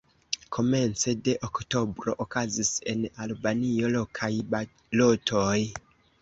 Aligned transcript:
Komence 0.55 1.11
de 1.27 1.33
oktobro 1.47 2.15
okazis 2.25 2.71
en 2.95 3.05
Albanio 3.27 3.93
lokaj 3.97 4.31
balotoj. 4.55 5.61